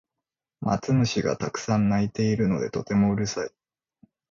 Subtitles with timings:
[0.61, 3.51] マツムシがたくさん鳴いているのでとてもうるさい